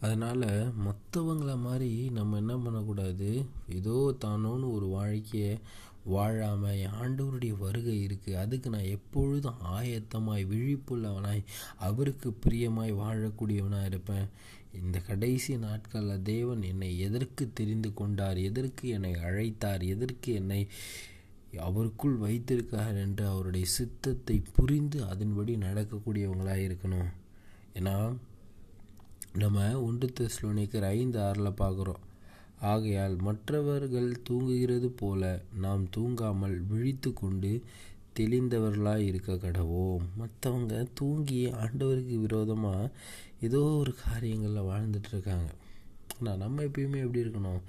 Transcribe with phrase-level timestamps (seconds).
[0.00, 3.30] அதனால் மற்றவங்கள மாதிரி நம்ம என்ன பண்ணக்கூடாது?
[3.68, 5.58] ஏதோ தானோன்னு ஒரு வாழ்க்கையை
[6.04, 11.42] வாழாமல் ஆண்டவருடைய வருகை இருக்குது அதுக்கு நான் எப்பொழுதும் ஆயத்தமாய் விழிப்புள்ளவனாய்
[11.88, 14.26] அவருக்கு பிரியமாய் வாழக்கூடியவனாக இருப்பேன்.
[14.80, 18.36] இந்த கடைசி நாட்களில் தேவன் என்னை எதற்கு தெரிந்து கொண்டார்?
[18.36, 19.84] எதற்கு என்னை அழைத்தார்?
[19.84, 20.60] எதற்கு என்னை
[21.66, 27.10] அவருக்குள் வைத்திருக்கார் என்று அவருடைய சித்தத்தை புரிந்து அதன்படி நடக்கக்கூடியவங்களாக இருக்கணும்.
[27.74, 27.94] ஏன்னா
[29.38, 32.00] நம்ம ஒன்று தெஸ்லோனிக்கர் ஐந்து ஆறில் பார்க்குறோம்.
[32.60, 37.62] ஆகையால் மற்றவர்கள் தூங்குகிறது போல நாம் தூங்காமல் விழித்து கொண்டு
[38.18, 42.90] தெளிந்தவர்களாக இருக்க கடவோம் மற்றவங்க தூங்கி ஆண்டவருக்கு விரோதமாக
[43.40, 45.50] ஏதோ ஒரு காரியங்களில் வாழ்ந்துட்டு இருக்காங்க.
[46.18, 47.62] ஆனால் நம்ம எப்பயுமே எப்படி இருக்கணும்?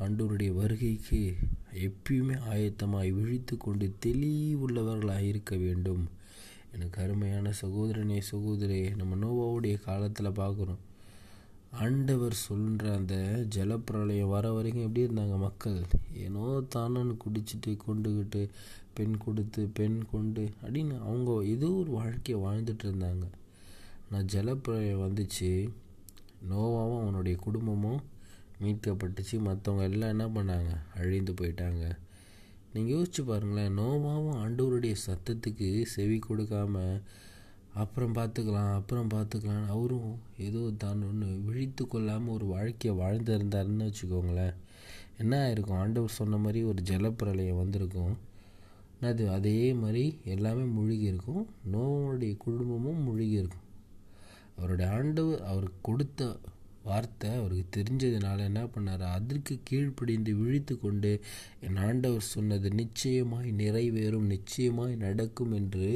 [0.00, 1.34] ஆண்டவருடைய வருகைக்கு
[1.72, 6.08] எப்பயுமே ஆயத்தமாய் விழித்து கொண்டு தெளிவுள்ளவர்களாக இருக்க வேண்டும்.
[6.72, 10.82] எனக்கு அருமையான சகோதரனே சகோதரே நம்ம நோவாவுடைய காலத்தில் பார்க்குறோம்.
[11.78, 13.14] ஆண்டவர் சொல்கிற அந்த
[13.56, 15.82] ஜலப்பிரளயம் வர வரைக்கும் எப்படி இருந்தாங்க மக்கள்?
[16.14, 18.48] ஏனோ தானன்னு குடிச்சிட்டு கொண்டுக்கிட்டு
[18.94, 23.24] பெண் கொடுத்து பெண் கொண்டு அப்படின்னு அவங்க ஏதோ ஒரு வாழ்க்கையை வாழ்ந்துட்டு இருந்தாங்க.
[24.10, 25.68] நான் ஜலப்பிரளயம் வந்துச்சு
[26.50, 28.02] நோவாவும் அவனுடைய குடும்பமும்
[28.62, 29.32] மீட்கப்பட்டுச்சு.
[29.32, 30.72] மற்றவங்க எல்லாம் என்ன பண்ணாங்க?
[30.94, 31.96] அழிந்து போயிட்டாங்க.
[32.72, 37.00] நீங்கள் யோசிச்சு பாருங்களேன் நோவாவும் ஆண்டவருடைய சத்தத்துக்கு செவி கொடுக்காம
[37.74, 44.54] அப்புறம் பார்த்துக்கலாம் அப்புறம் பார்த்துக்கலாம் அவரும் ஏதோ தான் ஒன்று விழித்து கொள்ளாமல் ஒரு வாழ்க்கையை வாழ்ந்திருந்தாருன்னு வச்சுக்கோங்களேன்.
[45.18, 45.80] என்ன ஆயிருக்கும்?
[45.82, 48.14] ஆண்டவர் சொன்ன மாதிரி ஒரு ஜலப்பிரளயம் வந்திருக்கும்.
[49.00, 51.42] அது அதே மாதிரி எல்லாமே முழுகி இருக்கும்.
[51.72, 53.66] நோவனுடைய குடும்பமும் முழுகி இருக்கும்.
[54.56, 56.28] அவருடைய ஆண்டவர் அவருக்கு கொடுத்த
[56.84, 59.04] வார்த்தை அவருக்கு தெரிஞ்சதுனால என்ன பண்ணார்?
[59.18, 61.12] அதற்கு கீழ்ப்படிந்து விழித்து கொண்டு
[61.60, 65.88] என் ஆண்டவர் சொன்னது நிச்சயமாய் நிறைவேறும் நிச்சயமாய் நடக்கும் என்று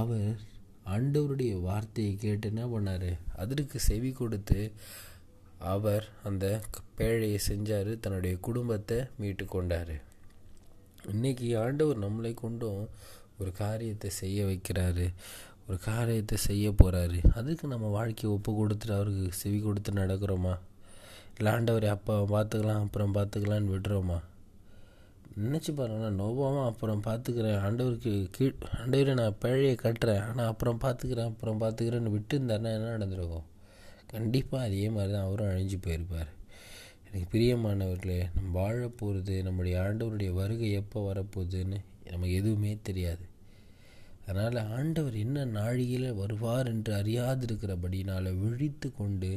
[0.00, 0.28] அவர்
[0.86, 3.10] ஆண்டவருடைய வார்த்தையை கேட்டு என்ன பண்ணார்?
[3.36, 4.72] அதற்கு செவி கொடுத்து
[5.58, 6.60] அவர் அந்த
[6.98, 9.94] பேழையை செஞ்சார் தன்னுடைய குடும்பத்தை மீட்டு கொண்டார்.
[11.12, 12.88] இன்றைக்கி ஆண்டவர் நம்மளை கொண்டும்
[13.38, 15.06] ஒரு காரியத்தை செய்ய வைக்கிறாரு.
[15.68, 20.54] ஒரு காரியத்தை செய்ய போகிறாரு அதுக்கு நம்ம வாழ்க்கையை ஒப்பு கொடுத்துட்டு அவருக்கு செவி கொடுத்து நடக்கிறோமா?
[21.38, 24.18] இல்லை ஆண்டவரை அப்போ பார்த்துக்கலாம் அப்புறம் பார்த்துக்கலான்னு விடுறோமா?
[25.42, 30.22] நினச்சி பாருங்களேன் நோபாவும் அப்புறம் பார்த்துக்கிறேன் ஆண்டவருக்கு கீழ் ஆண்டவரை நான் பழைய கட்டுறேன்.
[30.28, 33.46] ஆனால் அப்புறம் பார்த்துக்கிறேன் அப்புறம் பார்த்துக்கிறேன்னு விட்டு இருந்தாருன்னா என்ன நடந்திருக்கும்?
[34.12, 36.30] கண்டிப்பாக அதே மாதிரி தான் அவரும் அழிஞ்சு போயிருப்பார்.
[37.06, 41.78] எனக்கு பிரியமானவர்களே நம்ம வாழ போகிறது நம்முடைய ஆண்டவருடைய வருகை எப்போ வரப்போகுதுன்னு
[42.10, 43.24] நமக்கு எதுவுமே தெரியாது.
[44.26, 49.30] அதனால் ஆண்டவர் என்ன நாழிகையில் வருவார் என்று அறியாதிருக்கிறபடினால் விழித்து கொண்டு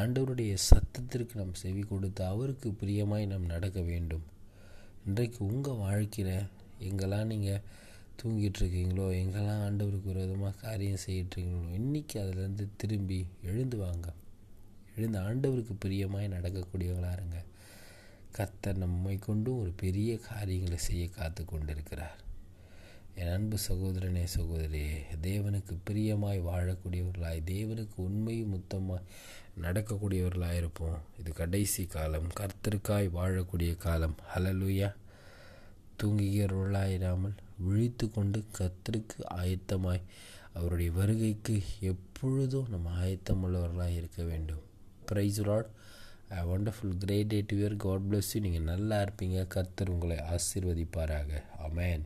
[0.00, 4.24] ஆண்டவருடைய சத்தத்திற்கு நாம் செவி கொடுத்து அவருக்கு பிரியமாய் நாம் நடக்க வேண்டும்.
[5.06, 6.42] இன்றைக்கு உங்கள் வாழ்க்கையில்
[6.80, 7.60] எங்கெல்லாம் நீங்கள்
[8.22, 14.12] தூங்கிட்டுருக்கீங்களோ எங்கெல்லாம் ஆண்டவருக்கு விரோதமாக காரியம் செய்யிட்டுருக்கீங்களோ இன்றைக்கி அதிலேருந்து திரும்பி எழுந்து வாங்க.
[14.96, 17.42] எழுந்து ஆண்டவருக்கு பிரியமாய் நடக்கக்கூடியவங்களாக இருங்க.
[18.32, 22.16] கர்த்தர் நம்மை கொண்டும் ஒரு பெரிய காரியங்களை செய்ய காத்து கொண்டிருக்கிறார்
[23.20, 24.96] என் அன்பு சகோதரனே சகோதரியே
[25.26, 29.06] தேவனுக்கு பிரியமாய் வாழக்கூடியவர்களாய் தேவனுக்கு உண்மை முத்தமாய்
[29.62, 30.98] நடக்கக்கூடியவர்களாக இருப்போம்.
[31.20, 34.16] இது கடைசி காலம் கர்த்தருக்காய் வாழக்கூடிய காலம்.
[34.32, 34.88] ஹலலுயா
[36.00, 40.02] தூங்குகிறவர்களாயிராமல் விழித்து கொண்டு கர்த்தருக்கு ஆயத்தமாய்
[40.58, 41.56] அவருடைய வருகைக்கு
[41.92, 44.62] எப்பொழுதும் நம்ம ஆயத்தம் உள்ளவர்களாக இருக்க வேண்டும்.
[45.10, 45.70] Praise lord
[46.50, 49.46] wonderful great day to year God bless you நீங்கள் நல்லா இருப்பீங்க.
[49.56, 51.42] கர்த்தர் உங்களை ஆசீர்வதிப்பாராக.
[51.68, 52.04] அமேன்